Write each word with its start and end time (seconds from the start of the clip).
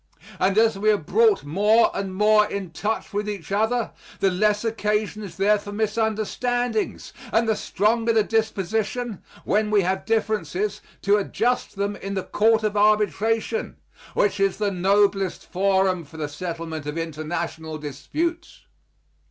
And 0.39 0.57
as 0.57 0.79
we 0.79 0.89
are 0.89 0.97
brought 0.97 1.43
more 1.43 1.91
and 1.93 2.15
more 2.15 2.47
in 2.47 2.71
touch 2.71 3.13
with 3.13 3.29
each 3.29 3.51
other, 3.51 3.91
the 4.19 4.31
less 4.31 4.65
occasion 4.65 5.21
is 5.21 5.37
there 5.37 5.59
for 5.59 5.71
misunderstandings, 5.71 7.13
and 7.31 7.47
the 7.47 7.55
stronger 7.55 8.11
the 8.11 8.23
disposition, 8.23 9.21
when 9.45 9.69
we 9.69 9.83
have 9.83 10.07
differences, 10.07 10.81
to 11.03 11.17
adjust 11.17 11.75
them 11.75 11.95
in 11.97 12.15
the 12.15 12.23
court 12.23 12.63
of 12.63 12.75
arbitration, 12.75 13.77
which 14.15 14.39
is 14.39 14.57
the 14.57 14.71
noblest 14.71 15.45
forum 15.45 16.03
for 16.03 16.17
the 16.17 16.27
settlement 16.27 16.87
of 16.87 16.97
international 16.97 17.77
disputes. 17.77 18.61